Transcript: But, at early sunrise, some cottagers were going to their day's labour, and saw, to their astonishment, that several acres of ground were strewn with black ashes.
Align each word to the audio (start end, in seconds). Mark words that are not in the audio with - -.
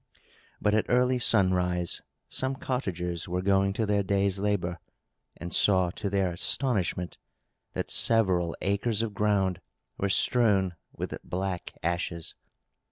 But, 0.59 0.73
at 0.73 0.87
early 0.89 1.19
sunrise, 1.19 2.01
some 2.27 2.55
cottagers 2.55 3.27
were 3.27 3.43
going 3.43 3.71
to 3.73 3.85
their 3.85 4.01
day's 4.01 4.39
labour, 4.39 4.79
and 5.37 5.53
saw, 5.53 5.91
to 5.91 6.09
their 6.09 6.31
astonishment, 6.31 7.19
that 7.73 7.91
several 7.91 8.55
acres 8.61 9.03
of 9.03 9.13
ground 9.13 9.61
were 9.99 10.09
strewn 10.09 10.73
with 10.91 11.15
black 11.23 11.73
ashes. 11.83 12.33